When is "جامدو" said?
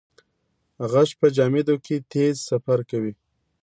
1.35-1.75